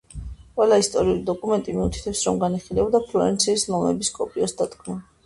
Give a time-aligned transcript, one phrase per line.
[0.59, 4.99] ყველა ისტორიული დოკუმენტი მიუთითებს, რომ განიხილებოდა ფლორენციის ლომების კოპიოს დადგმა.